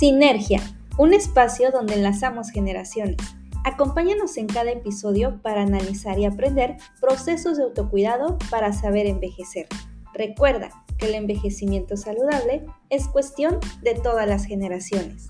Sinergia, 0.00 0.62
un 0.96 1.12
espacio 1.12 1.70
donde 1.72 1.92
enlazamos 1.92 2.48
generaciones. 2.48 3.18
Acompáñanos 3.66 4.38
en 4.38 4.46
cada 4.46 4.70
episodio 4.70 5.42
para 5.42 5.60
analizar 5.60 6.18
y 6.18 6.24
aprender 6.24 6.78
procesos 7.02 7.58
de 7.58 7.64
autocuidado 7.64 8.38
para 8.50 8.72
saber 8.72 9.04
envejecer. 9.04 9.66
Recuerda 10.14 10.70
que 10.96 11.04
el 11.04 11.16
envejecimiento 11.16 11.98
saludable 11.98 12.64
es 12.88 13.08
cuestión 13.08 13.58
de 13.82 13.92
todas 13.92 14.26
las 14.26 14.46
generaciones. 14.46 15.28